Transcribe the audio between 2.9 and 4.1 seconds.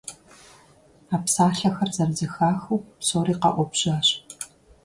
псори къэуӀэбжьащ.